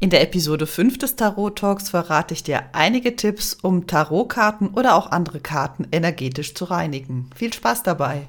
In 0.00 0.10
der 0.10 0.22
Episode 0.22 0.68
5 0.68 0.96
des 0.98 1.16
Tarot 1.16 1.58
Talks 1.58 1.88
verrate 1.90 2.32
ich 2.32 2.44
dir 2.44 2.66
einige 2.72 3.16
Tipps, 3.16 3.54
um 3.54 3.88
Tarotkarten 3.88 4.68
oder 4.68 4.94
auch 4.94 5.10
andere 5.10 5.40
Karten 5.40 5.88
energetisch 5.90 6.54
zu 6.54 6.66
reinigen. 6.66 7.28
Viel 7.34 7.52
Spaß 7.52 7.82
dabei! 7.82 8.28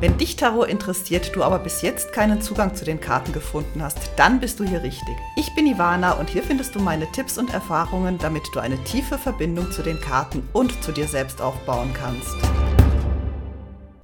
Wenn 0.00 0.18
dich 0.18 0.34
Tarot 0.34 0.68
interessiert, 0.68 1.30
du 1.36 1.44
aber 1.44 1.60
bis 1.60 1.82
jetzt 1.82 2.12
keinen 2.12 2.42
Zugang 2.42 2.74
zu 2.74 2.84
den 2.84 3.00
Karten 3.00 3.32
gefunden 3.32 3.80
hast, 3.80 3.98
dann 4.16 4.40
bist 4.40 4.58
du 4.58 4.64
hier 4.64 4.82
richtig. 4.82 5.14
Ich 5.36 5.54
bin 5.54 5.68
Ivana 5.68 6.14
und 6.14 6.28
hier 6.28 6.42
findest 6.42 6.74
du 6.74 6.80
meine 6.80 7.06
Tipps 7.12 7.38
und 7.38 7.54
Erfahrungen, 7.54 8.18
damit 8.18 8.48
du 8.54 8.58
eine 8.58 8.82
tiefe 8.82 9.16
Verbindung 9.16 9.70
zu 9.70 9.82
den 9.82 10.00
Karten 10.00 10.42
und 10.52 10.82
zu 10.82 10.90
dir 10.90 11.06
selbst 11.06 11.40
aufbauen 11.40 11.94
kannst. 11.94 12.34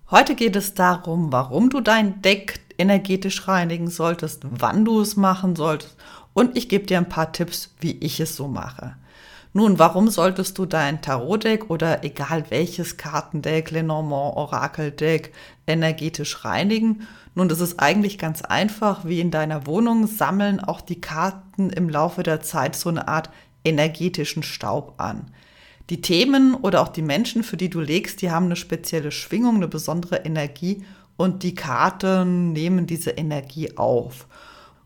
Heute 0.09 0.36
geht 0.36 0.54
es 0.54 0.75
darum, 0.75 1.32
warum 1.32 1.70
du 1.70 1.80
dein 1.80 2.22
Deck 2.22 2.64
energetisch 2.79 3.46
reinigen 3.48 3.88
solltest, 3.88 4.43
wann 4.50 4.84
du 4.84 5.00
es 5.00 5.16
machen 5.16 5.57
solltest 5.57 5.96
und 6.34 6.57
ich 6.57 6.68
gebe 6.68 6.86
dir 6.86 6.98
ein 6.98 7.08
paar 7.08 7.32
Tipps, 7.32 7.75
wie 7.80 7.93
ich 7.93 8.21
es 8.21 8.36
so 8.36 8.49
mache. 8.49 8.96
Nun, 9.57 9.79
warum 9.79 10.08
solltest 10.08 10.58
du 10.58 10.66
dein 10.66 11.00
Tarotdeck 11.00 11.71
oder 11.71 12.02
egal 12.02 12.46
welches 12.49 12.96
Kartendeck, 12.96 13.71
Lenormand, 13.71 14.36
Orakeldeck 14.36 15.32
energetisch 15.68 16.44
reinigen? 16.44 17.07
Nun, 17.36 17.49
das 17.49 17.61
ist 17.61 17.79
eigentlich 17.79 18.18
ganz 18.18 18.43
einfach. 18.43 19.04
Wie 19.04 19.21
in 19.21 19.30
deiner 19.30 19.64
Wohnung 19.66 20.08
sammeln 20.08 20.58
auch 20.58 20.80
die 20.80 21.00
Karten 21.00 21.71
im 21.71 21.88
Laufe 21.88 22.25
der 22.25 22.41
Zeit 22.41 22.75
so 22.75 22.88
eine 22.88 23.07
Art 23.07 23.30
energetischen 23.64 24.43
Staub 24.43 24.94
an. 24.99 25.30
Die 25.88 26.00
Themen 26.00 26.54
oder 26.54 26.80
auch 26.80 26.88
die 26.88 27.02
Menschen, 27.02 27.44
für 27.44 27.57
die 27.57 27.71
du 27.71 27.79
legst, 27.79 28.22
die 28.22 28.32
haben 28.32 28.46
eine 28.46 28.57
spezielle 28.57 29.13
Schwingung, 29.13 29.57
eine 29.57 29.68
besondere 29.68 30.16
Energie 30.16 30.82
und 31.17 31.43
die 31.43 31.54
Karten 31.54 32.53
nehmen 32.53 32.86
diese 32.86 33.11
Energie 33.11 33.77
auf. 33.77 34.27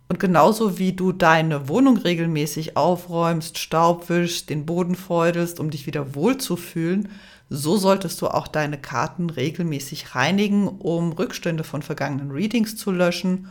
Und 0.08 0.18
genauso 0.18 0.78
wie 0.78 0.94
du 0.94 1.12
deine 1.12 1.68
Wohnung 1.68 1.98
regelmäßig 1.98 2.76
aufräumst, 2.76 3.58
Staub 3.58 4.08
wischst, 4.08 4.48
den 4.48 4.64
Boden 4.64 4.94
feudelst, 4.94 5.60
um 5.60 5.70
dich 5.70 5.86
wieder 5.86 6.14
wohlzufühlen, 6.14 7.10
so 7.50 7.76
solltest 7.76 8.20
du 8.22 8.28
auch 8.28 8.48
deine 8.48 8.78
Karten 8.78 9.30
regelmäßig 9.30 10.14
reinigen, 10.14 10.68
um 10.68 11.12
Rückstände 11.12 11.64
von 11.64 11.82
vergangenen 11.82 12.30
Readings 12.30 12.76
zu 12.76 12.90
löschen 12.90 13.48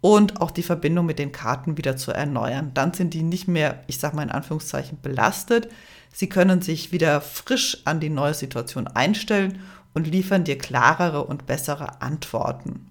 und 0.00 0.40
auch 0.40 0.50
die 0.50 0.64
Verbindung 0.64 1.06
mit 1.06 1.20
den 1.20 1.32
Karten 1.32 1.76
wieder 1.76 1.96
zu 1.96 2.12
erneuern. 2.12 2.72
Dann 2.74 2.92
sind 2.92 3.14
die 3.14 3.22
nicht 3.22 3.46
mehr, 3.46 3.82
ich 3.86 3.98
sage 3.98 4.16
mal 4.16 4.24
in 4.24 4.30
Anführungszeichen, 4.30 4.98
belastet. 5.00 5.68
Sie 6.12 6.28
können 6.28 6.62
sich 6.62 6.92
wieder 6.92 7.20
frisch 7.20 7.78
an 7.84 8.00
die 8.00 8.10
neue 8.10 8.34
Situation 8.34 8.88
einstellen 8.88 9.60
und 9.94 10.06
liefern 10.06 10.44
dir 10.44 10.58
klarere 10.58 11.24
und 11.24 11.46
bessere 11.46 12.00
Antworten. 12.02 12.88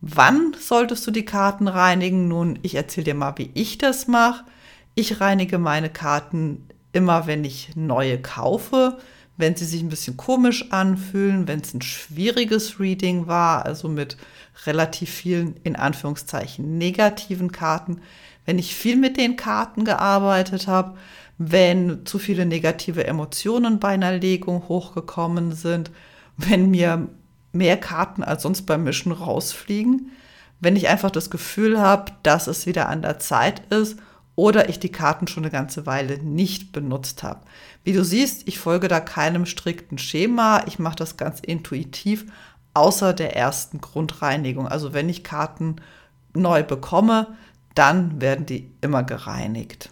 Wann 0.00 0.54
solltest 0.58 1.06
du 1.06 1.10
die 1.10 1.24
Karten 1.24 1.68
reinigen? 1.68 2.28
Nun, 2.28 2.58
ich 2.62 2.74
erzähle 2.74 3.04
dir 3.04 3.14
mal, 3.14 3.34
wie 3.36 3.50
ich 3.54 3.78
das 3.78 4.06
mache. 4.06 4.44
Ich 4.94 5.20
reinige 5.20 5.58
meine 5.58 5.90
Karten 5.90 6.68
immer, 6.92 7.26
wenn 7.26 7.44
ich 7.44 7.74
neue 7.74 8.20
kaufe, 8.20 8.98
wenn 9.36 9.54
sie 9.54 9.64
sich 9.64 9.82
ein 9.82 9.88
bisschen 9.88 10.16
komisch 10.16 10.70
anfühlen, 10.70 11.46
wenn 11.46 11.60
es 11.60 11.74
ein 11.74 11.82
schwieriges 11.82 12.80
Reading 12.80 13.26
war, 13.26 13.66
also 13.66 13.88
mit 13.88 14.16
relativ 14.64 15.10
vielen, 15.10 15.56
in 15.62 15.76
Anführungszeichen, 15.76 16.78
negativen 16.78 17.52
Karten, 17.52 18.00
wenn 18.46 18.58
ich 18.58 18.74
viel 18.74 18.96
mit 18.96 19.16
den 19.16 19.36
Karten 19.36 19.84
gearbeitet 19.84 20.66
habe, 20.66 20.96
wenn 21.38 22.06
zu 22.06 22.18
viele 22.18 22.46
negative 22.46 23.06
Emotionen 23.06 23.78
bei 23.78 23.88
einer 23.88 24.12
Legung 24.12 24.68
hochgekommen 24.68 25.52
sind, 25.52 25.90
wenn 26.36 26.70
mir 26.70 27.08
mehr 27.52 27.76
Karten 27.76 28.22
als 28.22 28.42
sonst 28.42 28.62
beim 28.62 28.84
Mischen 28.84 29.12
rausfliegen, 29.12 30.12
wenn 30.60 30.76
ich 30.76 30.88
einfach 30.88 31.10
das 31.10 31.30
Gefühl 31.30 31.80
habe, 31.80 32.12
dass 32.22 32.46
es 32.46 32.66
wieder 32.66 32.88
an 32.88 33.02
der 33.02 33.18
Zeit 33.18 33.60
ist 33.72 33.98
oder 34.34 34.68
ich 34.68 34.78
die 34.78 34.92
Karten 34.92 35.26
schon 35.26 35.44
eine 35.44 35.50
ganze 35.50 35.86
Weile 35.86 36.18
nicht 36.18 36.72
benutzt 36.72 37.22
habe. 37.22 37.40
Wie 37.84 37.92
du 37.92 38.04
siehst, 38.04 38.46
ich 38.46 38.58
folge 38.58 38.88
da 38.88 39.00
keinem 39.00 39.46
strikten 39.46 39.98
Schema, 39.98 40.62
ich 40.66 40.78
mache 40.78 40.96
das 40.96 41.16
ganz 41.16 41.40
intuitiv, 41.40 42.26
außer 42.74 43.14
der 43.14 43.34
ersten 43.36 43.80
Grundreinigung. 43.80 44.68
Also 44.68 44.92
wenn 44.92 45.08
ich 45.08 45.24
Karten 45.24 45.76
neu 46.34 46.62
bekomme, 46.62 47.36
dann 47.74 48.20
werden 48.20 48.46
die 48.46 48.70
immer 48.80 49.02
gereinigt. 49.02 49.90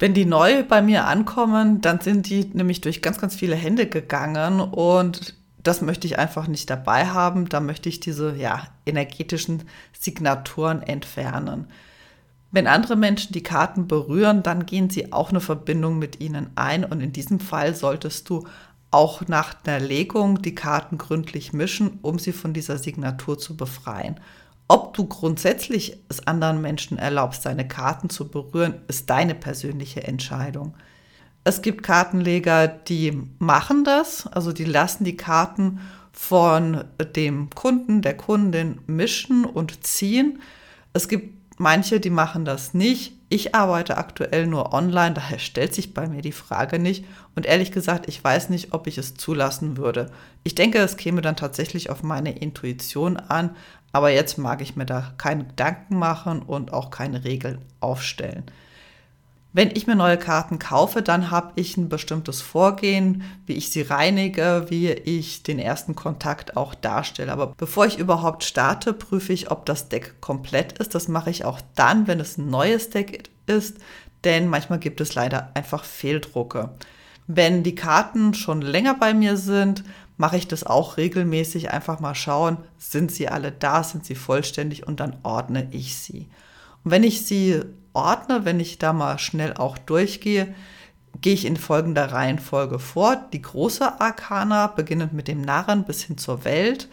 Wenn 0.00 0.14
die 0.14 0.24
neu 0.24 0.64
bei 0.64 0.80
mir 0.80 1.06
ankommen, 1.06 1.82
dann 1.82 2.00
sind 2.00 2.30
die 2.30 2.46
nämlich 2.54 2.80
durch 2.80 3.02
ganz, 3.02 3.18
ganz 3.18 3.34
viele 3.36 3.54
Hände 3.54 3.86
gegangen 3.86 4.60
und 4.60 5.34
das 5.62 5.82
möchte 5.82 6.06
ich 6.06 6.18
einfach 6.18 6.48
nicht 6.48 6.70
dabei 6.70 7.06
haben. 7.08 7.50
Da 7.50 7.60
möchte 7.60 7.90
ich 7.90 8.00
diese 8.00 8.34
ja, 8.34 8.66
energetischen 8.86 9.64
Signaturen 9.92 10.82
entfernen. 10.82 11.66
Wenn 12.50 12.66
andere 12.66 12.96
Menschen 12.96 13.34
die 13.34 13.42
Karten 13.42 13.88
berühren, 13.88 14.42
dann 14.42 14.64
gehen 14.64 14.88
sie 14.88 15.12
auch 15.12 15.28
eine 15.28 15.40
Verbindung 15.40 15.98
mit 15.98 16.18
ihnen 16.18 16.48
ein. 16.54 16.82
Und 16.82 17.02
in 17.02 17.12
diesem 17.12 17.38
Fall 17.38 17.74
solltest 17.74 18.30
du 18.30 18.46
auch 18.90 19.28
nach 19.28 19.54
einer 19.64 19.80
Legung 19.80 20.40
die 20.40 20.54
Karten 20.54 20.96
gründlich 20.96 21.52
mischen, 21.52 21.98
um 22.00 22.18
sie 22.18 22.32
von 22.32 22.54
dieser 22.54 22.78
Signatur 22.78 23.38
zu 23.38 23.54
befreien. 23.54 24.18
Ob 24.70 24.94
du 24.94 25.04
grundsätzlich 25.04 25.96
es 26.08 26.28
anderen 26.28 26.60
Menschen 26.60 26.96
erlaubst, 26.96 27.44
deine 27.44 27.66
Karten 27.66 28.08
zu 28.08 28.28
berühren, 28.28 28.74
ist 28.86 29.10
deine 29.10 29.34
persönliche 29.34 30.04
Entscheidung. 30.04 30.74
Es 31.42 31.60
gibt 31.60 31.82
Kartenleger, 31.82 32.68
die 32.68 33.20
machen 33.40 33.82
das, 33.82 34.28
also 34.28 34.52
die 34.52 34.64
lassen 34.64 35.02
die 35.02 35.16
Karten 35.16 35.80
von 36.12 36.84
dem 37.16 37.50
Kunden, 37.50 38.00
der 38.00 38.16
Kundin 38.16 38.78
mischen 38.86 39.44
und 39.44 39.84
ziehen. 39.84 40.40
Es 40.92 41.08
gibt 41.08 41.58
manche, 41.58 41.98
die 41.98 42.10
machen 42.10 42.44
das 42.44 42.72
nicht. 42.72 43.14
Ich 43.28 43.56
arbeite 43.56 43.96
aktuell 43.96 44.46
nur 44.46 44.72
online, 44.72 45.14
daher 45.14 45.40
stellt 45.40 45.74
sich 45.74 45.94
bei 45.94 46.08
mir 46.08 46.22
die 46.22 46.30
Frage 46.30 46.78
nicht. 46.78 47.04
Und 47.34 47.44
ehrlich 47.44 47.72
gesagt, 47.72 48.08
ich 48.08 48.22
weiß 48.22 48.50
nicht, 48.50 48.72
ob 48.72 48.86
ich 48.86 48.98
es 48.98 49.14
zulassen 49.14 49.76
würde. 49.76 50.10
Ich 50.44 50.54
denke, 50.54 50.78
es 50.78 50.96
käme 50.96 51.22
dann 51.22 51.36
tatsächlich 51.36 51.90
auf 51.90 52.04
meine 52.04 52.38
Intuition 52.38 53.16
an, 53.16 53.56
aber 53.92 54.10
jetzt 54.10 54.38
mag 54.38 54.60
ich 54.60 54.76
mir 54.76 54.86
da 54.86 55.12
keine 55.18 55.44
Gedanken 55.44 55.98
machen 55.98 56.42
und 56.42 56.72
auch 56.72 56.90
keine 56.90 57.24
Regeln 57.24 57.58
aufstellen. 57.80 58.44
Wenn 59.52 59.70
ich 59.74 59.88
mir 59.88 59.96
neue 59.96 60.16
Karten 60.16 60.60
kaufe, 60.60 61.02
dann 61.02 61.32
habe 61.32 61.52
ich 61.56 61.76
ein 61.76 61.88
bestimmtes 61.88 62.40
Vorgehen, 62.40 63.24
wie 63.46 63.54
ich 63.54 63.70
sie 63.70 63.82
reinige, 63.82 64.66
wie 64.68 64.90
ich 64.90 65.42
den 65.42 65.58
ersten 65.58 65.96
Kontakt 65.96 66.56
auch 66.56 66.72
darstelle. 66.72 67.32
Aber 67.32 67.48
bevor 67.56 67.84
ich 67.84 67.98
überhaupt 67.98 68.44
starte, 68.44 68.92
prüfe 68.92 69.32
ich, 69.32 69.50
ob 69.50 69.66
das 69.66 69.88
Deck 69.88 70.20
komplett 70.20 70.78
ist. 70.78 70.94
Das 70.94 71.08
mache 71.08 71.30
ich 71.30 71.44
auch 71.44 71.60
dann, 71.74 72.06
wenn 72.06 72.20
es 72.20 72.38
ein 72.38 72.48
neues 72.48 72.90
Deck 72.90 73.28
ist, 73.46 73.78
denn 74.22 74.46
manchmal 74.46 74.78
gibt 74.78 75.00
es 75.00 75.16
leider 75.16 75.50
einfach 75.54 75.82
Fehldrucke. 75.82 76.70
Wenn 77.26 77.64
die 77.64 77.74
Karten 77.74 78.34
schon 78.34 78.62
länger 78.62 78.94
bei 78.94 79.14
mir 79.14 79.36
sind, 79.36 79.82
mache 80.20 80.36
ich 80.36 80.46
das 80.46 80.64
auch 80.64 80.98
regelmäßig. 80.98 81.70
Einfach 81.70 81.98
mal 81.98 82.14
schauen, 82.14 82.58
sind 82.76 83.10
sie 83.10 83.30
alle 83.30 83.50
da, 83.50 83.82
sind 83.82 84.04
sie 84.04 84.14
vollständig 84.14 84.86
und 84.86 85.00
dann 85.00 85.16
ordne 85.22 85.68
ich 85.70 85.96
sie. 85.96 86.28
Und 86.84 86.90
wenn 86.90 87.04
ich 87.04 87.24
sie 87.24 87.62
ordne, 87.94 88.44
wenn 88.44 88.60
ich 88.60 88.76
da 88.78 88.92
mal 88.92 89.18
schnell 89.18 89.54
auch 89.54 89.78
durchgehe, 89.78 90.54
gehe 91.22 91.32
ich 91.32 91.46
in 91.46 91.56
folgender 91.56 92.12
Reihenfolge 92.12 92.78
vor. 92.78 93.16
Die 93.32 93.40
große 93.40 93.98
Arkana, 93.98 94.66
beginnend 94.66 95.14
mit 95.14 95.26
dem 95.26 95.40
Narren 95.40 95.84
bis 95.84 96.02
hin 96.02 96.18
zur 96.18 96.44
Welt, 96.44 96.90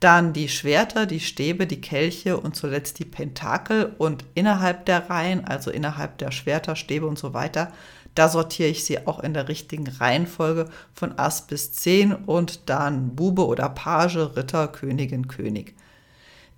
dann 0.00 0.32
die 0.32 0.48
Schwerter, 0.48 1.04
die 1.04 1.20
Stäbe, 1.20 1.66
die 1.66 1.82
Kelche 1.82 2.38
und 2.38 2.56
zuletzt 2.56 2.98
die 2.98 3.04
Pentakel 3.04 3.94
und 3.98 4.24
innerhalb 4.34 4.86
der 4.86 5.10
Reihen, 5.10 5.44
also 5.44 5.70
innerhalb 5.70 6.16
der 6.16 6.30
Schwerter, 6.30 6.76
Stäbe 6.76 7.06
und 7.06 7.18
so 7.18 7.34
weiter, 7.34 7.72
da 8.14 8.28
sortiere 8.28 8.68
ich 8.68 8.84
sie 8.84 9.06
auch 9.06 9.20
in 9.20 9.34
der 9.34 9.48
richtigen 9.48 9.86
Reihenfolge 9.86 10.68
von 10.92 11.18
Ass 11.18 11.46
bis 11.46 11.72
10 11.72 12.14
und 12.14 12.68
dann 12.68 13.14
Bube 13.14 13.46
oder 13.46 13.68
Page, 13.68 14.16
Ritter, 14.36 14.68
Königin, 14.68 15.28
König. 15.28 15.74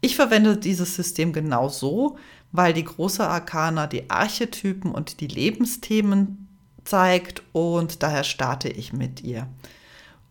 Ich 0.01 0.17
verwende 0.17 0.57
dieses 0.57 0.97
System 0.97 1.33
genau 1.33 1.69
so, 1.69 2.17
weil 2.51 2.73
die 2.73 2.85
große 2.85 3.27
Arkana 3.27 3.87
die 3.87 4.11
Archetypen 4.11 4.93
und 4.93 5.21
die 5.21 5.29
Lebensthemen 5.29 6.49
zeigt 6.85 7.43
und 7.53 8.03
daher 8.03 8.25
starte 8.25 8.69
ich 8.69 8.93
mit 8.93 9.23
ihr. 9.23 9.47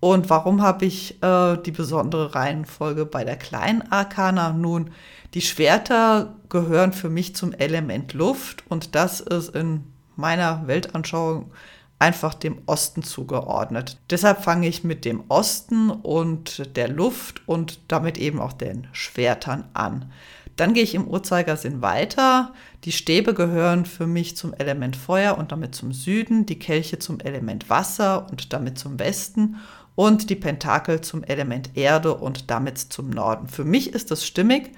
Und 0.01 0.29
warum 0.31 0.61
habe 0.63 0.85
ich 0.85 1.21
äh, 1.23 1.57
die 1.57 1.71
besondere 1.71 2.33
Reihenfolge 2.33 3.05
bei 3.05 3.23
der 3.23 3.37
kleinen 3.37 3.83
Arkana? 3.91 4.51
Nun, 4.51 4.89
die 5.35 5.41
Schwerter 5.41 6.35
gehören 6.49 6.91
für 6.91 7.09
mich 7.09 7.35
zum 7.35 7.53
Element 7.53 8.13
Luft 8.13 8.63
und 8.67 8.95
das 8.95 9.21
ist 9.21 9.55
in 9.55 9.83
meiner 10.15 10.67
Weltanschauung 10.67 11.51
einfach 11.99 12.33
dem 12.33 12.63
Osten 12.65 13.03
zugeordnet. 13.03 13.99
Deshalb 14.09 14.43
fange 14.43 14.67
ich 14.67 14.83
mit 14.83 15.05
dem 15.05 15.23
Osten 15.29 15.91
und 15.91 16.75
der 16.75 16.87
Luft 16.87 17.47
und 17.47 17.79
damit 17.89 18.17
eben 18.17 18.39
auch 18.39 18.53
den 18.53 18.87
Schwertern 18.91 19.65
an. 19.73 20.11
Dann 20.55 20.73
gehe 20.73 20.83
ich 20.83 20.95
im 20.95 21.07
Uhrzeigersinn 21.07 21.81
weiter. 21.81 22.53
Die 22.83 22.91
Stäbe 22.91 23.33
gehören 23.33 23.85
für 23.85 24.07
mich 24.07 24.35
zum 24.35 24.53
Element 24.53 24.95
Feuer 24.95 25.37
und 25.37 25.51
damit 25.51 25.75
zum 25.75 25.93
Süden, 25.93 26.45
die 26.45 26.59
Kelche 26.59 26.99
zum 26.99 27.19
Element 27.19 27.69
Wasser 27.69 28.27
und 28.29 28.51
damit 28.51 28.77
zum 28.77 28.99
Westen 28.99 29.57
und 29.95 30.29
die 30.29 30.35
Pentakel 30.35 31.01
zum 31.01 31.23
Element 31.23 31.77
Erde 31.77 32.15
und 32.15 32.49
damit 32.49 32.79
zum 32.79 33.09
Norden. 33.09 33.47
Für 33.47 33.63
mich 33.63 33.93
ist 33.93 34.11
das 34.11 34.25
stimmig, 34.25 34.71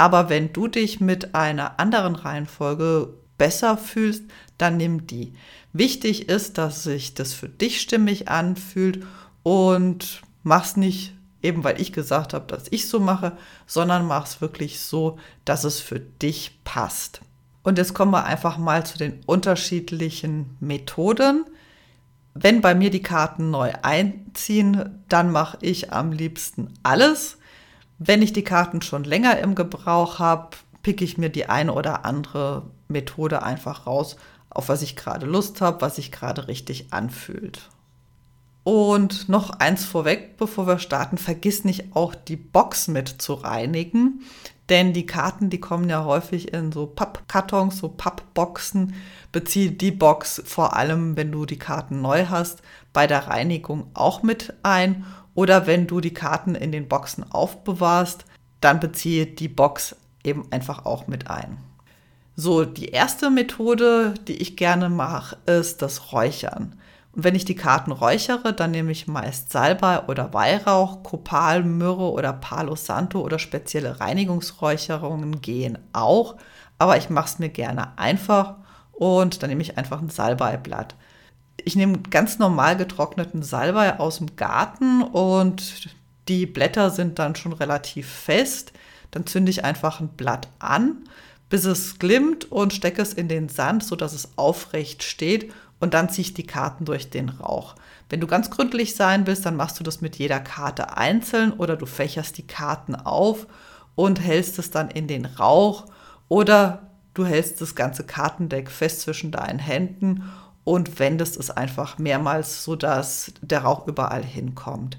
Aber 0.00 0.28
wenn 0.28 0.52
du 0.52 0.68
dich 0.68 1.00
mit 1.00 1.34
einer 1.34 1.80
anderen 1.80 2.14
Reihenfolge 2.14 3.14
besser 3.38 3.76
fühlst, 3.78 4.24
dann 4.58 4.76
nimm 4.76 5.06
die. 5.06 5.32
Wichtig 5.72 6.28
ist, 6.28 6.58
dass 6.58 6.82
sich 6.82 7.14
das 7.14 7.32
für 7.32 7.48
dich 7.48 7.80
stimmig 7.80 8.28
anfühlt 8.28 9.06
und 9.42 10.22
mach's 10.42 10.76
nicht 10.76 11.14
eben 11.42 11.64
weil 11.64 11.80
ich 11.80 11.92
gesagt 11.92 12.34
habe, 12.34 12.46
dass 12.46 12.64
ich 12.70 12.88
so 12.88 13.00
mache, 13.00 13.36
sondern 13.66 14.06
mach's 14.06 14.40
wirklich 14.40 14.80
so, 14.80 15.18
dass 15.44 15.64
es 15.64 15.80
für 15.80 16.00
dich 16.00 16.58
passt. 16.64 17.20
Und 17.62 17.78
jetzt 17.78 17.94
kommen 17.94 18.12
wir 18.12 18.24
einfach 18.24 18.58
mal 18.58 18.84
zu 18.86 18.98
den 18.98 19.20
unterschiedlichen 19.26 20.56
Methoden. 20.60 21.44
Wenn 22.34 22.60
bei 22.60 22.74
mir 22.74 22.90
die 22.90 23.02
Karten 23.02 23.50
neu 23.50 23.72
einziehen, 23.82 25.02
dann 25.08 25.30
mache 25.30 25.58
ich 25.60 25.92
am 25.92 26.12
liebsten 26.12 26.72
alles. 26.82 27.38
Wenn 27.98 28.22
ich 28.22 28.32
die 28.32 28.44
Karten 28.44 28.80
schon 28.80 29.04
länger 29.04 29.38
im 29.38 29.54
Gebrauch 29.54 30.18
habe, 30.18 30.56
picke 30.82 31.04
ich 31.04 31.18
mir 31.18 31.30
die 31.30 31.48
eine 31.48 31.72
oder 31.72 32.04
andere 32.04 32.70
Methode 32.88 33.42
einfach 33.42 33.86
raus, 33.86 34.16
auf 34.50 34.68
was 34.68 34.82
ich 34.82 34.96
gerade 34.96 35.26
Lust 35.26 35.60
habe, 35.60 35.80
was 35.80 35.96
sich 35.96 36.12
gerade 36.12 36.48
richtig 36.48 36.92
anfühlt. 36.92 37.68
Und 38.64 39.28
noch 39.28 39.50
eins 39.50 39.84
vorweg, 39.84 40.36
bevor 40.36 40.66
wir 40.66 40.78
starten, 40.78 41.16
vergiss 41.16 41.64
nicht 41.64 41.96
auch 41.96 42.14
die 42.14 42.36
Box 42.36 42.88
mit 42.88 43.08
zu 43.08 43.34
reinigen, 43.34 44.20
denn 44.68 44.92
die 44.92 45.06
Karten, 45.06 45.48
die 45.48 45.60
kommen 45.60 45.88
ja 45.88 46.04
häufig 46.04 46.52
in 46.52 46.72
so 46.72 46.86
Pappkartons, 46.86 47.78
so 47.78 47.88
Pappboxen. 47.88 48.94
Beziehe 49.32 49.70
die 49.70 49.90
Box 49.90 50.42
vor 50.44 50.76
allem, 50.76 51.16
wenn 51.16 51.32
du 51.32 51.46
die 51.46 51.58
Karten 51.58 52.02
neu 52.02 52.26
hast, 52.26 52.60
bei 52.92 53.06
der 53.06 53.28
Reinigung 53.28 53.90
auch 53.94 54.22
mit 54.22 54.52
ein. 54.62 55.06
Oder 55.34 55.66
wenn 55.66 55.86
du 55.86 56.00
die 56.00 56.12
Karten 56.12 56.54
in 56.54 56.72
den 56.72 56.88
Boxen 56.88 57.24
aufbewahrst, 57.30 58.26
dann 58.60 58.80
beziehe 58.80 59.26
die 59.26 59.48
Box 59.48 59.96
eben 60.28 60.50
einfach 60.50 60.84
auch 60.86 61.06
mit 61.06 61.30
ein. 61.30 61.58
So, 62.36 62.64
die 62.64 62.90
erste 62.90 63.30
Methode, 63.30 64.14
die 64.28 64.36
ich 64.36 64.56
gerne 64.56 64.88
mache, 64.88 65.36
ist 65.46 65.82
das 65.82 66.12
Räuchern. 66.12 66.78
Und 67.12 67.24
wenn 67.24 67.34
ich 67.34 67.44
die 67.44 67.56
Karten 67.56 67.90
räuchere, 67.90 68.52
dann 68.52 68.70
nehme 68.70 68.92
ich 68.92 69.08
meist 69.08 69.50
Salbei 69.50 70.04
oder 70.04 70.32
Weihrauch, 70.32 71.02
Kopal, 71.02 71.64
Myrrhe 71.64 72.12
oder 72.12 72.32
Palo 72.32 72.76
Santo 72.76 73.20
oder 73.20 73.40
spezielle 73.40 73.98
Reinigungsräucherungen 73.98 75.40
gehen 75.40 75.78
auch. 75.92 76.36
Aber 76.78 76.96
ich 76.96 77.10
mache 77.10 77.26
es 77.26 77.38
mir 77.40 77.48
gerne 77.48 77.98
einfach 77.98 78.54
und 78.92 79.42
dann 79.42 79.50
nehme 79.50 79.62
ich 79.62 79.76
einfach 79.76 80.00
ein 80.00 80.10
Salbeiblatt. 80.10 80.94
Ich 81.64 81.74
nehme 81.74 81.98
ganz 81.98 82.38
normal 82.38 82.76
getrockneten 82.76 83.42
Salbei 83.42 83.98
aus 83.98 84.18
dem 84.18 84.36
Garten 84.36 85.02
und 85.02 85.88
die 86.28 86.46
Blätter 86.46 86.90
sind 86.90 87.18
dann 87.18 87.34
schon 87.34 87.52
relativ 87.52 88.08
fest. 88.08 88.72
Dann 89.10 89.26
zünde 89.26 89.50
ich 89.50 89.64
einfach 89.64 90.00
ein 90.00 90.08
Blatt 90.08 90.48
an, 90.58 91.04
bis 91.48 91.64
es 91.64 91.98
glimmt 91.98 92.50
und 92.50 92.74
stecke 92.74 93.00
es 93.00 93.12
in 93.12 93.28
den 93.28 93.48
Sand, 93.48 93.82
sodass 93.84 94.12
es 94.12 94.30
aufrecht 94.36 95.02
steht 95.02 95.52
und 95.80 95.94
dann 95.94 96.08
ziehe 96.08 96.26
ich 96.26 96.34
die 96.34 96.46
Karten 96.46 96.84
durch 96.84 97.10
den 97.10 97.28
Rauch. 97.28 97.74
Wenn 98.08 98.20
du 98.20 98.26
ganz 98.26 98.50
gründlich 98.50 98.96
sein 98.96 99.26
willst, 99.26 99.46
dann 99.46 99.56
machst 99.56 99.78
du 99.78 99.84
das 99.84 100.00
mit 100.00 100.16
jeder 100.16 100.40
Karte 100.40 100.96
einzeln 100.96 101.52
oder 101.52 101.76
du 101.76 101.86
fächerst 101.86 102.38
die 102.38 102.46
Karten 102.46 102.94
auf 102.94 103.46
und 103.94 104.20
hältst 104.20 104.58
es 104.58 104.70
dann 104.70 104.90
in 104.90 105.06
den 105.06 105.24
Rauch 105.24 105.86
oder 106.28 106.90
du 107.14 107.24
hältst 107.24 107.60
das 107.60 107.74
ganze 107.74 108.04
Kartendeck 108.04 108.70
fest 108.70 109.02
zwischen 109.02 109.30
deinen 109.30 109.58
Händen 109.58 110.30
und 110.64 110.98
wendest 110.98 111.38
es 111.38 111.50
einfach 111.50 111.98
mehrmals, 111.98 112.64
sodass 112.64 113.32
der 113.40 113.62
Rauch 113.62 113.86
überall 113.86 114.24
hinkommt. 114.24 114.98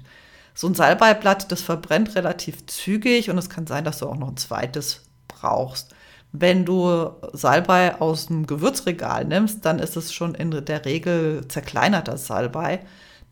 So 0.54 0.66
ein 0.66 0.74
Salbeiblatt, 0.74 1.50
das 1.50 1.62
verbrennt 1.62 2.14
relativ 2.14 2.66
zügig 2.66 3.30
und 3.30 3.38
es 3.38 3.50
kann 3.50 3.66
sein, 3.66 3.84
dass 3.84 3.98
du 3.98 4.06
auch 4.06 4.16
noch 4.16 4.28
ein 4.28 4.36
zweites 4.36 5.02
brauchst. 5.28 5.94
Wenn 6.32 6.64
du 6.64 7.10
Salbei 7.32 8.00
aus 8.00 8.26
dem 8.26 8.46
Gewürzregal 8.46 9.24
nimmst, 9.24 9.64
dann 9.64 9.78
ist 9.80 9.96
es 9.96 10.12
schon 10.12 10.34
in 10.34 10.64
der 10.64 10.84
Regel 10.84 11.46
zerkleinerter 11.48 12.18
Salbei. 12.18 12.80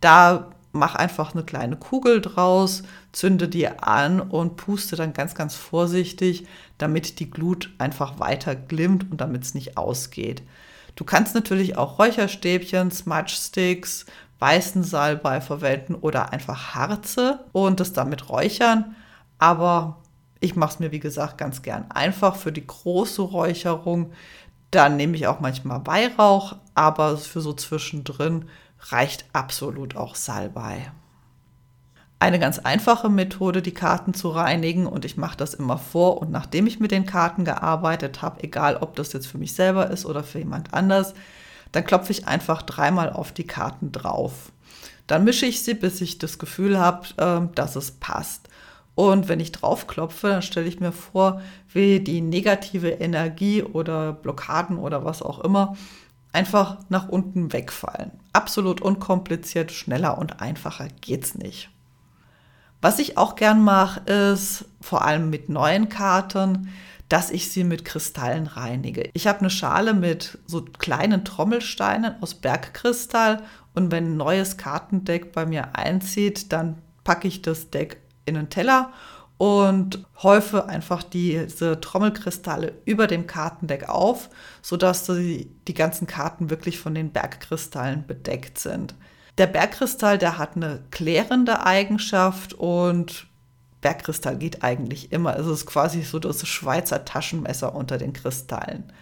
Da 0.01 0.51
mach 0.73 0.95
einfach 0.95 1.33
eine 1.33 1.45
kleine 1.45 1.77
Kugel 1.77 2.21
draus, 2.21 2.83
zünde 3.13 3.49
die 3.49 3.69
an 3.69 4.21
und 4.21 4.57
puste 4.57 4.97
dann 4.97 5.13
ganz, 5.13 5.35
ganz 5.35 5.55
vorsichtig, 5.55 6.47
damit 6.79 7.21
die 7.21 7.31
Glut 7.31 7.71
einfach 7.79 8.19
weiter 8.19 8.55
glimmt 8.55 9.11
und 9.11 9.21
damit 9.21 9.45
es 9.45 9.55
nicht 9.55 9.77
ausgeht. 9.77 10.43
Du 10.97 11.05
kannst 11.05 11.35
natürlich 11.37 11.77
auch 11.77 12.01
Räucherstäbchen, 12.01 12.91
Smudge 12.91 13.35
Sticks, 13.37 14.07
weißen 14.39 14.85
Salbei 14.85 15.41
verwenden 15.41 15.95
oder 15.95 16.33
einfach 16.33 16.75
Harze 16.75 17.45
und 17.53 17.81
das 17.81 17.93
damit 17.93 18.29
räuchern. 18.29 18.97
Aber 19.39 19.99
ich 20.41 20.57
mache 20.57 20.75
es 20.75 20.79
mir, 20.79 20.93
wie 20.93 21.01
gesagt, 21.01 21.39
ganz 21.39 21.63
gern 21.63 21.91
einfach 21.91 22.37
für 22.37 22.53
die 22.53 22.67
große 22.67 23.23
Räucherung. 23.23 24.13
Dann 24.71 24.97
nehme 24.97 25.17
ich 25.17 25.27
auch 25.27 25.41
manchmal 25.41 25.87
Weihrauch, 25.87 26.57
aber 26.75 27.17
für 27.17 27.41
so 27.41 27.53
zwischendrin 27.53 28.45
reicht 28.91 29.25
absolut 29.33 29.97
auch 29.97 30.15
Salbei. 30.15 30.93
Eine 32.21 32.41
ganz 32.41 32.59
einfache 32.59 33.09
Methode, 33.09 33.63
die 33.63 33.75
Karten 33.75 34.13
zu 34.13 34.31
reinigen, 34.31 34.87
und 34.87 35.05
ich 35.05 35.17
mache 35.17 35.37
das 35.37 35.55
immer 35.55 35.79
vor 35.79 36.21
und 36.21 36.33
nachdem 36.33 36.67
ich 36.67 36.81
mit 36.81 36.91
den 36.91 37.07
Karten 37.07 37.45
gearbeitet 37.45 38.23
habe, 38.23 38.43
egal 38.43 38.77
ob 38.79 38.97
das 38.97 39.13
jetzt 39.13 39.29
für 39.29 39.39
mich 39.39 39.55
selber 39.55 39.91
ist 39.91 40.05
oder 40.05 40.25
für 40.25 40.39
jemand 40.39 40.75
anders, 40.75 41.15
dann 41.73 41.85
klopfe 41.85 42.13
ich 42.13 42.27
einfach 42.27 42.63
dreimal 42.63 43.13
auf 43.13 43.33
die 43.33 43.47
Karten 43.47 43.93
drauf. 43.93 44.53
Dann 45.07 45.25
mische 45.25 45.47
ich 45.47 45.63
sie, 45.63 45.75
bis 45.75 46.01
ich 46.01 46.19
das 46.19 46.39
Gefühl 46.39 46.79
habe, 46.79 47.07
äh, 47.17 47.55
dass 47.55 47.77
es 47.77 47.93
passt. 47.93 48.49
Und 48.95 49.29
wenn 49.29 49.41
ich 49.41 49.53
draufklopfe, 49.53 50.29
dann 50.29 50.43
stelle 50.43 50.67
ich 50.67 50.81
mir 50.81 50.93
vor, 50.93 51.41
wie 51.73 52.01
die 52.01 52.21
negative 52.21 52.91
Energie 52.91 53.63
oder 53.63 54.13
Blockaden 54.13 54.77
oder 54.77 55.05
was 55.05 55.23
auch 55.23 55.39
immer 55.41 55.77
einfach 56.33 56.79
nach 56.89 57.09
unten 57.09 57.53
wegfallen. 57.53 58.13
Absolut 58.33 58.81
unkompliziert, 58.81 59.73
schneller 59.73 60.19
und 60.19 60.41
einfacher 60.41 60.89
geht's 61.01 61.35
nicht. 61.35 61.71
Was 62.81 62.99
ich 62.99 63.19
auch 63.19 63.35
gern 63.35 63.63
mache, 63.63 64.01
ist 64.01 64.65
vor 64.81 65.05
allem 65.05 65.31
mit 65.31 65.49
neuen 65.49 65.89
Karten, 65.89 66.69
dass 67.09 67.31
ich 67.31 67.51
sie 67.51 67.65
mit 67.65 67.85
Kristallen 67.85 68.47
reinige. 68.47 69.11
Ich 69.15 69.27
habe 69.27 69.41
eine 69.41 69.51
Schale 69.51 69.95
mit 69.95 70.39
so 70.47 70.63
kleinen 70.63 71.25
Trommelsteinen 71.25 72.23
aus 72.23 72.35
Bergkristall 72.35 73.43
und 73.75 73.91
wenn 73.91 74.13
ein 74.13 74.17
neues 74.17 74.57
Kartendeck 74.57 75.33
bei 75.33 75.47
mir 75.47 75.77
einzieht, 75.77 76.53
dann 76.53 76.83
packe 77.05 77.29
ich 77.29 77.43
das 77.43 77.71
Deck 77.71 77.99
in 78.27 78.37
einen 78.37 78.51
Teller 78.51 78.93
und 79.39 80.05
häufe 80.23 80.67
einfach 80.67 81.05
diese 81.05 81.81
Trommelkristalle 81.81 82.75
über 82.85 83.07
dem 83.07 83.27
Kartendeck 83.27 83.89
auf, 83.89 84.29
sodass 84.63 85.07
die, 85.07 85.49
ganzen 85.75 86.09
Karten 86.09 86.51
wirklich 86.51 86.79
von 86.81 86.95
den 86.95 87.13
Bergkristallen 87.13 88.05
bedeckt 88.07 88.59
sind. 88.59 88.97
Der 89.39 89.47
Bergkristall, 89.47 90.19
der 90.19 90.37
hat 90.39 90.57
eine 90.57 90.83
klärende 90.91 91.65
Eigenschaft 91.65 92.55
und 92.55 93.29
Bergkristall 93.81 94.37
geht 94.37 94.63
eigentlich 94.63 95.13
immer. 95.13 95.39
Es 95.39 95.47
ist 95.47 95.67
quasi 95.67 96.03
so 96.03 96.19
das 96.19 96.47
Schweizer 96.47 97.05
Taschenmesser 97.05 97.75
unter 97.75 97.99
den 97.99 98.13
Kristallen. 98.13 98.93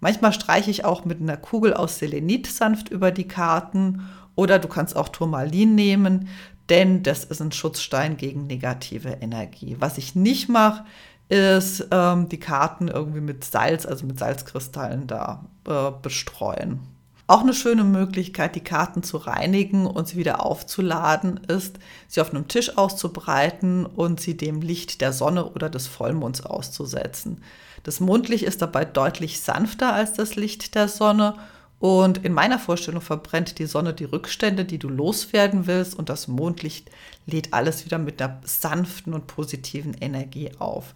Manchmal 0.00 0.32
streiche 0.32 0.70
ich 0.70 0.84
auch 0.84 1.04
mit 1.04 1.20
einer 1.20 1.36
Kugel 1.36 1.72
aus 1.74 1.98
Selenit 1.98 2.46
sanft 2.46 2.88
über 2.88 3.10
die 3.10 3.28
Karten 3.28 4.08
oder 4.34 4.58
du 4.58 4.68
kannst 4.68 4.96
auch 4.96 5.08
Turmalin 5.08 5.74
nehmen 5.74 6.28
denn 6.68 7.02
das 7.02 7.24
ist 7.24 7.40
ein 7.40 7.52
Schutzstein 7.52 8.16
gegen 8.16 8.46
negative 8.46 9.18
Energie. 9.20 9.76
Was 9.78 9.98
ich 9.98 10.14
nicht 10.14 10.48
mache, 10.48 10.84
ist 11.28 11.86
ähm, 11.90 12.28
die 12.28 12.40
Karten 12.40 12.88
irgendwie 12.88 13.20
mit 13.20 13.44
Salz, 13.44 13.86
also 13.86 14.06
mit 14.06 14.18
Salzkristallen 14.18 15.06
da 15.06 15.44
äh, 15.66 15.90
bestreuen. 16.02 16.80
Auch 17.28 17.40
eine 17.40 17.54
schöne 17.54 17.82
Möglichkeit, 17.82 18.54
die 18.54 18.62
Karten 18.62 19.02
zu 19.02 19.16
reinigen 19.16 19.86
und 19.86 20.06
sie 20.06 20.16
wieder 20.16 20.44
aufzuladen, 20.44 21.38
ist, 21.48 21.78
sie 22.06 22.20
auf 22.20 22.30
einem 22.30 22.46
Tisch 22.46 22.76
auszubreiten 22.78 23.84
und 23.84 24.20
sie 24.20 24.36
dem 24.36 24.62
Licht 24.62 25.00
der 25.00 25.12
Sonne 25.12 25.50
oder 25.50 25.68
des 25.68 25.88
Vollmonds 25.88 26.42
auszusetzen. 26.42 27.42
Das 27.82 27.98
Mondlicht 27.98 28.44
ist 28.44 28.62
dabei 28.62 28.84
deutlich 28.84 29.40
sanfter 29.40 29.92
als 29.92 30.12
das 30.12 30.36
Licht 30.36 30.76
der 30.76 30.88
Sonne 30.88 31.34
und 31.78 32.24
in 32.24 32.32
meiner 32.32 32.58
Vorstellung 32.58 33.02
verbrennt 33.02 33.58
die 33.58 33.66
Sonne 33.66 33.92
die 33.92 34.04
Rückstände, 34.04 34.64
die 34.64 34.78
du 34.78 34.88
loswerden 34.88 35.66
willst, 35.66 35.94
und 35.94 36.08
das 36.08 36.26
Mondlicht 36.26 36.90
lädt 37.26 37.52
alles 37.52 37.84
wieder 37.84 37.98
mit 37.98 38.20
einer 38.22 38.40
sanften 38.44 39.12
und 39.12 39.26
positiven 39.26 39.94
Energie 39.94 40.50
auf. 40.58 40.94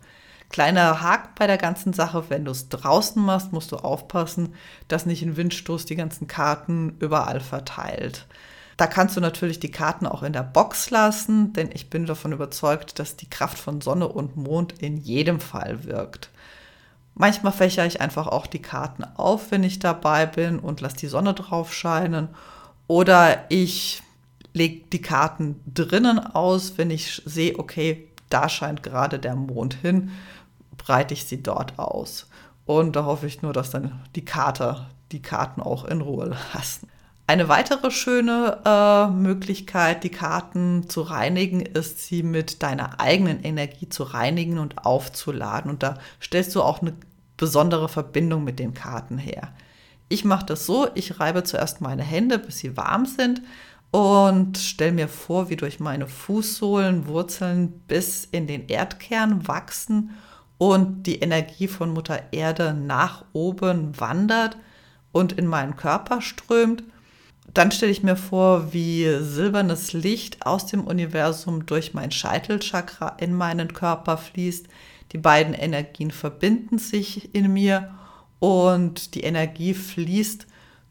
Kleiner 0.51 1.01
Haken 1.01 1.31
bei 1.39 1.47
der 1.47 1.59
ganzen 1.59 1.93
Sache, 1.93 2.25
wenn 2.29 2.45
du 2.45 2.51
es 2.51 2.69
draußen 2.69 3.23
machst, 3.23 3.53
musst 3.53 3.71
du 3.71 3.77
aufpassen, 3.77 4.55
dass 4.89 5.07
nicht 5.07 5.23
ein 5.23 5.37
Windstoß 5.37 5.87
die 5.87 5.95
ganzen 5.95 6.27
Karten 6.27 6.97
überall 6.99 7.41
verteilt. 7.41 8.27
Da 8.77 8.87
kannst 8.87 9.17
du 9.17 9.21
natürlich 9.21 9.61
die 9.61 9.71
Karten 9.71 10.07
auch 10.07 10.23
in 10.25 10.33
der 10.33 10.43
Box 10.43 10.91
lassen, 10.91 11.53
denn 11.53 11.71
ich 11.73 11.89
bin 11.89 12.07
davon 12.07 12.33
überzeugt, 12.33 12.99
dass 12.99 13.15
die 13.15 13.31
Kraft 13.31 13.59
von 13.59 13.81
Sonne 13.81 14.09
und 14.09 14.37
Mond 14.37 14.75
in 14.81 14.97
jedem 14.97 15.39
Fall 15.39 15.85
wirkt. 15.85 16.31
Manchmal 17.15 17.53
fächere 17.53 17.87
ich 17.87 18.01
einfach 18.01 18.27
auch 18.27 18.47
die 18.47 18.63
Karten 18.63 19.05
auf, 19.05 19.51
wenn 19.51 19.63
ich 19.63 19.79
dabei 19.79 20.27
bin 20.27 20.59
und 20.59 20.81
lasse 20.81 20.97
die 20.97 21.09
Sonne 21.09 21.35
drauf 21.35 21.73
scheinen. 21.73 22.29
Oder 22.87 23.45
ich 23.51 24.03
lege 24.53 24.87
die 24.91 25.03
Karten 25.03 25.61
drinnen 25.67 26.19
aus, 26.19 26.77
wenn 26.77 26.91
ich 26.91 27.23
sehe, 27.25 27.59
okay, 27.59 28.09
da 28.31 28.49
scheint 28.49 28.83
gerade 28.83 29.19
der 29.19 29.37
Mond 29.37 29.75
hin. 29.75 30.11
Breite 30.77 31.15
ich 31.15 31.25
sie 31.25 31.43
dort 31.43 31.79
aus. 31.79 32.29
Und 32.67 32.97
da 32.97 33.05
hoffe 33.05 33.27
ich 33.27 33.43
nur, 33.43 33.53
dass 33.53 33.71
dann 33.71 34.01
die 34.15 34.25
Karte, 34.25 34.87
die 35.13 35.23
Karten 35.23 35.61
auch 35.61 35.85
in 35.85 36.01
Ruhe 36.01 36.37
lassen. 36.55 36.89
Eine 37.27 37.49
weitere 37.49 37.93
schöne 37.93 38.59
äh, 38.65 39.07
Möglichkeit, 39.09 40.03
die 40.03 40.11
Karten 40.11 40.89
zu 40.89 41.03
reinigen, 41.03 41.61
ist, 41.61 42.01
sie 42.01 42.25
mit 42.25 42.63
deiner 42.63 42.99
eigenen 43.01 43.43
Energie 43.45 43.89
zu 43.89 44.03
reinigen 44.03 44.59
und 44.59 44.85
aufzuladen. 44.85 45.71
Und 45.71 45.85
da 45.85 45.95
stellst 46.21 46.55
du 46.57 46.63
auch 46.63 46.83
eine 46.83 46.95
besondere 47.37 47.89
Verbindung 47.89 48.43
mit 48.43 48.59
den 48.59 48.75
Karten 48.75 49.17
her. 49.17 49.53
Ich 50.09 50.25
mache 50.25 50.47
das 50.47 50.67
so, 50.67 50.89
ich 50.97 51.21
reibe 51.21 51.45
zuerst 51.45 51.81
meine 51.81 52.03
Hände, 52.03 52.39
bis 52.41 52.59
sie 52.59 52.77
warm 52.77 53.07
sind 53.07 53.43
und 53.93 54.59
stelle 54.59 54.93
mir 54.93 55.09
vor, 55.09 55.51
wie 55.51 55.57
durch 55.57 55.81
meine 55.81 56.07
Fußsohlen 56.07 57.07
Wurzeln 57.07 57.73
bis 57.87 58.25
in 58.25 58.47
den 58.47 58.67
Erdkern 58.67 59.47
wachsen 59.47 60.11
und 60.61 61.05
die 61.05 61.21
Energie 61.21 61.67
von 61.67 61.93
Mutter 61.93 62.21
Erde 62.31 62.75
nach 62.75 63.25
oben 63.33 63.99
wandert 63.99 64.57
und 65.11 65.33
in 65.33 65.47
meinen 65.47 65.77
Körper 65.77 66.21
strömt 66.21 66.85
dann 67.55 67.73
stelle 67.73 67.91
ich 67.91 68.03
mir 68.03 68.17
vor, 68.17 68.73
wie 68.73 69.07
silbernes 69.21 69.93
Licht 69.93 70.47
aus 70.47 70.67
dem 70.67 70.85
Universum 70.85 71.67
durch 71.67 71.95
mein 71.95 72.13
Scheitelchakra 72.13 73.17
in 73.19 73.35
meinen 73.35 73.73
Körper 73.73 74.19
fließt. 74.19 74.67
Die 75.13 75.19
beiden 75.19 75.55
Energien 75.55 76.13
verbinden 76.13 76.79
sich 76.79 77.35
in 77.35 77.53
mir 77.53 77.93
und 78.39 79.15
die 79.15 79.23
Energie 79.23 79.75
fließt 79.75 80.47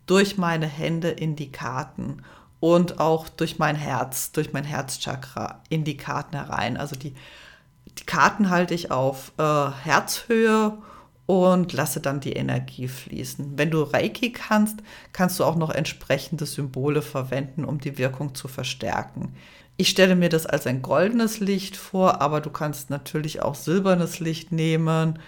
durch 0.06 0.38
meine 0.38 0.68
Hände 0.68 1.10
in 1.10 1.36
die 1.36 1.52
Karten 1.52 2.24
und 2.60 3.00
auch 3.00 3.30
durch 3.30 3.58
mein 3.58 3.78
Herz, 3.78 4.34
durch 4.34 4.52
mein 4.52 4.66
Herzchakra 4.66 5.62
in 5.70 5.86
die 5.86 5.96
Karten 5.96 6.36
herein. 6.36 6.76
Also 6.76 6.98
die, 6.98 7.14
die 8.00 8.06
Karten 8.06 8.50
halte 8.50 8.74
ich 8.74 8.92
auf 8.92 9.34
äh, 9.38 9.70
Herzhöhe 9.84 10.78
und 11.26 11.74
lasse 11.74 12.00
dann 12.00 12.20
die 12.20 12.34
Energie 12.34 12.88
fließen. 12.88 13.58
Wenn 13.58 13.70
du 13.70 13.84
Reiki 13.84 14.32
kannst, 14.32 14.80
kannst 15.14 15.40
du 15.40 15.44
auch 15.44 15.56
noch 15.56 15.70
entsprechende 15.70 16.46
Symbole 16.46 17.02
verwenden, 17.02 17.66
um 17.66 17.80
die 17.80 17.98
Wirkung 17.98 18.34
zu 18.34 18.48
verstärken. 18.48 19.36
Ich 19.78 19.90
stelle 19.90 20.16
mir 20.16 20.30
das 20.30 20.46
als 20.46 20.66
ein 20.66 20.82
goldenes 20.82 21.40
Licht 21.40 21.78
vor, 21.78 22.22
aber 22.22 22.42
du 22.42 22.50
kannst 22.50 22.90
natürlich 22.90 23.42
auch 23.42 23.56
silbernes 23.56 24.20
Licht 24.20 24.52
nehmen, 24.52 25.20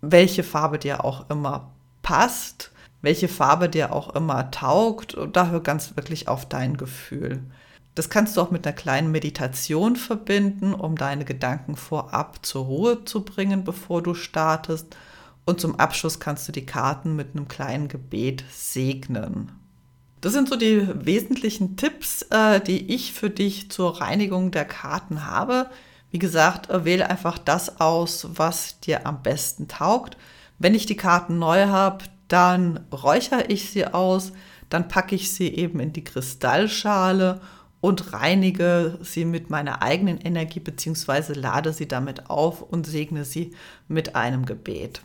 welche 0.00 0.44
Farbe 0.44 0.78
dir 0.78 1.04
auch 1.04 1.28
immer 1.28 1.72
passt, 2.02 2.70
welche 3.00 3.28
Farbe 3.28 3.68
dir 3.68 3.92
auch 3.92 4.14
immer 4.14 4.50
taugt 4.50 5.14
und 5.14 5.36
da 5.36 5.48
hör 5.48 5.60
ganz 5.60 5.96
wirklich 5.96 6.28
auf 6.28 6.48
dein 6.48 6.76
Gefühl. 6.76 7.42
Das 7.94 8.08
kannst 8.08 8.36
du 8.36 8.40
auch 8.40 8.50
mit 8.50 8.66
einer 8.66 8.74
kleinen 8.74 9.10
Meditation 9.10 9.96
verbinden, 9.96 10.72
um 10.72 10.96
deine 10.96 11.24
Gedanken 11.24 11.76
vorab 11.76 12.44
zur 12.44 12.64
Ruhe 12.64 13.04
zu 13.04 13.22
bringen, 13.24 13.64
bevor 13.64 14.02
du 14.02 14.14
startest 14.14 14.96
und 15.44 15.60
zum 15.60 15.78
Abschluss 15.78 16.20
kannst 16.20 16.48
du 16.48 16.52
die 16.52 16.66
Karten 16.66 17.16
mit 17.16 17.34
einem 17.34 17.48
kleinen 17.48 17.88
Gebet 17.88 18.44
segnen. 18.50 19.52
Das 20.20 20.32
sind 20.32 20.48
so 20.48 20.56
die 20.56 20.86
wesentlichen 21.04 21.76
Tipps, 21.76 22.22
äh, 22.30 22.60
die 22.60 22.94
ich 22.94 23.12
für 23.12 23.28
dich 23.28 23.70
zur 23.70 24.00
Reinigung 24.00 24.52
der 24.52 24.64
Karten 24.64 25.26
habe. 25.26 25.68
Wie 26.12 26.20
gesagt, 26.20 26.70
äh, 26.70 26.84
wähle 26.84 27.10
einfach 27.10 27.38
das 27.38 27.80
aus, 27.80 28.28
was 28.34 28.78
dir 28.78 29.04
am 29.04 29.22
besten 29.22 29.66
taugt. 29.66 30.16
Wenn 30.60 30.76
ich 30.76 30.86
die 30.86 30.96
Karten 30.96 31.40
neu 31.40 31.66
habe, 31.66 32.04
dann 32.28 32.86
räuchere 32.92 33.46
ich 33.48 33.70
sie 33.70 33.86
aus, 33.86 34.32
dann 34.68 34.86
packe 34.86 35.16
ich 35.16 35.34
sie 35.34 35.48
eben 35.48 35.80
in 35.80 35.92
die 35.92 36.04
Kristallschale 36.04 37.40
und 37.82 38.12
reinige 38.12 38.96
sie 39.02 39.24
mit 39.24 39.50
meiner 39.50 39.82
eigenen 39.82 40.18
Energie 40.18 40.60
bzw. 40.60 41.32
lade 41.34 41.72
sie 41.72 41.88
damit 41.88 42.30
auf 42.30 42.62
und 42.62 42.86
segne 42.86 43.24
sie 43.24 43.50
mit 43.88 44.14
einem 44.14 44.46
Gebet. 44.46 45.02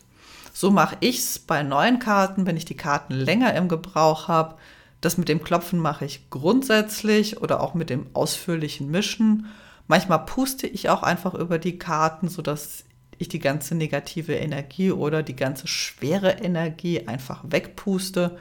So 0.54 0.70
mache 0.70 0.96
ich 1.00 1.18
es 1.18 1.40
bei 1.40 1.64
neuen 1.64 1.98
Karten, 1.98 2.46
wenn 2.46 2.56
ich 2.56 2.66
die 2.66 2.78
Karten 2.78 3.16
länger 3.16 3.56
im 3.56 3.68
Gebrauch 3.68 4.28
habe. 4.28 4.56
Das 5.02 5.18
mit 5.18 5.28
dem 5.28 5.44
Klopfen 5.44 5.80
mache 5.80 6.06
ich 6.06 6.30
grundsätzlich 6.30 7.42
oder 7.42 7.62
auch 7.62 7.74
mit 7.74 7.90
dem 7.90 8.08
ausführlichen 8.14 8.92
Mischen. 8.92 9.48
Manchmal 9.88 10.26
puste 10.26 10.68
ich 10.68 10.90
auch 10.90 11.02
einfach 11.02 11.34
über 11.34 11.58
die 11.58 11.80
Karten, 11.80 12.30
sodass 12.30 12.86
ich 13.18 13.28
die 13.28 13.40
ganze 13.40 13.74
negative 13.74 14.36
Energie 14.36 14.92
oder 14.92 15.24
die 15.24 15.36
ganze 15.36 15.66
schwere 15.66 16.30
Energie 16.30 17.08
einfach 17.08 17.44
wegpuste. 17.48 18.38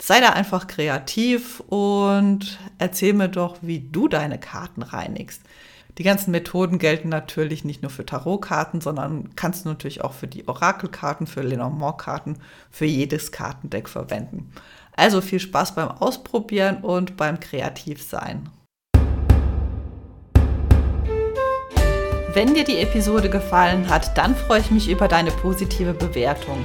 Sei 0.00 0.20
da 0.20 0.30
einfach 0.30 0.68
kreativ 0.68 1.60
und 1.60 2.58
erzähl 2.78 3.12
mir 3.12 3.28
doch, 3.28 3.56
wie 3.62 3.80
du 3.80 4.08
deine 4.08 4.38
Karten 4.38 4.82
reinigst. 4.82 5.42
Die 5.98 6.04
ganzen 6.04 6.30
Methoden 6.30 6.78
gelten 6.78 7.08
natürlich 7.08 7.64
nicht 7.64 7.82
nur 7.82 7.90
für 7.90 8.06
Tarotkarten, 8.06 8.80
sondern 8.80 9.34
kannst 9.34 9.64
du 9.64 9.68
natürlich 9.68 10.02
auch 10.04 10.12
für 10.12 10.28
die 10.28 10.46
Orakelkarten, 10.46 11.26
für 11.26 11.42
Lenormand-Karten, 11.42 12.38
für 12.70 12.84
jedes 12.84 13.32
Kartendeck 13.32 13.88
verwenden. 13.88 14.52
Also 14.94 15.20
viel 15.20 15.40
Spaß 15.40 15.74
beim 15.74 15.88
Ausprobieren 15.88 16.78
und 16.82 17.16
beim 17.16 17.40
Kreativsein. 17.40 18.48
Wenn 22.32 22.54
dir 22.54 22.64
die 22.64 22.78
Episode 22.78 23.28
gefallen 23.28 23.88
hat, 23.88 24.16
dann 24.16 24.36
freue 24.36 24.60
ich 24.60 24.70
mich 24.70 24.88
über 24.88 25.08
deine 25.08 25.32
positive 25.32 25.94
Bewertung. 25.94 26.64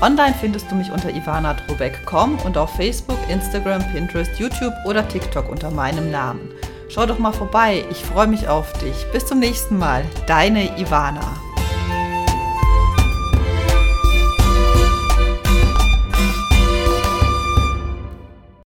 Online 0.00 0.34
findest 0.38 0.70
du 0.70 0.74
mich 0.74 0.90
unter 0.90 1.10
ivanadrobeck.com 1.10 2.38
und 2.44 2.58
auf 2.58 2.74
Facebook, 2.74 3.18
Instagram, 3.28 3.82
Pinterest, 3.92 4.38
YouTube 4.38 4.74
oder 4.84 5.06
TikTok 5.06 5.48
unter 5.48 5.70
meinem 5.70 6.10
Namen. 6.10 6.50
Schau 6.88 7.06
doch 7.06 7.18
mal 7.18 7.32
vorbei. 7.32 7.84
Ich 7.90 8.04
freue 8.04 8.26
mich 8.26 8.48
auf 8.48 8.72
dich. 8.74 8.94
Bis 9.12 9.26
zum 9.26 9.38
nächsten 9.38 9.78
Mal. 9.78 10.04
Deine 10.26 10.78
Ivana. 10.78 11.53